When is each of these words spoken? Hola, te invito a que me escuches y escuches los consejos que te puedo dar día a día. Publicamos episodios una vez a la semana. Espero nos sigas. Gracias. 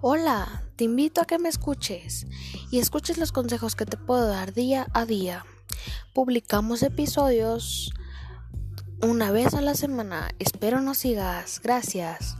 Hola, 0.00 0.62
te 0.76 0.84
invito 0.84 1.20
a 1.20 1.24
que 1.24 1.40
me 1.40 1.48
escuches 1.48 2.28
y 2.70 2.78
escuches 2.78 3.18
los 3.18 3.32
consejos 3.32 3.74
que 3.74 3.84
te 3.84 3.96
puedo 3.96 4.28
dar 4.28 4.54
día 4.54 4.86
a 4.94 5.04
día. 5.04 5.44
Publicamos 6.14 6.84
episodios 6.84 7.92
una 9.02 9.32
vez 9.32 9.54
a 9.54 9.60
la 9.60 9.74
semana. 9.74 10.30
Espero 10.38 10.80
nos 10.82 10.98
sigas. 10.98 11.60
Gracias. 11.64 12.36